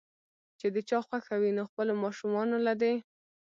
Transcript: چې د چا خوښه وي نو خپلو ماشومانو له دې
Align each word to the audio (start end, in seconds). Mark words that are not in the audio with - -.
چې 0.59 0.67
د 0.75 0.77
چا 0.89 0.99
خوښه 1.07 1.35
وي 1.41 1.51
نو 1.57 1.63
خپلو 1.71 1.93
ماشومانو 2.03 2.57
له 2.67 2.73
دې 2.81 2.93